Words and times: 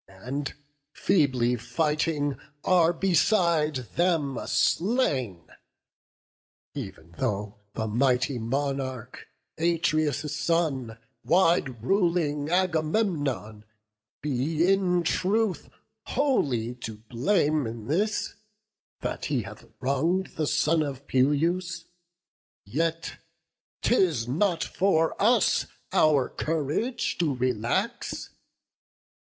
And, 0.07 0.55
feebly 0.95 1.55
fighting, 1.57 2.39
are 2.63 2.91
beside 2.91 3.75
them 3.75 4.39
slain. 4.47 5.47
E'en 6.75 7.13
though 7.19 7.59
the 7.75 7.85
mighty 7.85 8.39
monarch, 8.39 9.27
Atreus' 9.59 10.35
son, 10.35 10.97
Wide 11.23 11.83
ruling 11.83 12.49
Agamemnon, 12.49 13.63
be 14.23 14.67
in 14.67 15.03
truth 15.03 15.69
Wholly 16.07 16.73
to 16.77 16.95
blame 16.97 17.67
in 17.67 17.85
this, 17.85 18.33
that 19.01 19.25
he 19.25 19.43
hath 19.43 19.65
wrong'd 19.79 20.31
The 20.35 20.47
son 20.47 20.81
of 20.81 21.05
Peleus, 21.05 21.85
yet 22.65 23.19
'tis 23.83 24.27
not 24.27 24.63
for 24.63 25.13
us 25.21 25.67
Our 25.93 26.27
courage 26.27 27.19
to 27.19 27.35
relax. 27.35 28.31